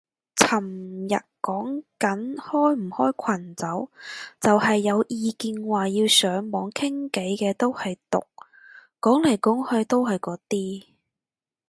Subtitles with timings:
[0.35, 0.63] 尋
[1.09, 3.89] 日講緊開唔開群組，
[4.39, 8.25] 就係有意見話要上網傾偈嘅都係毒，
[8.99, 10.83] 講嚟講去都係嗰啲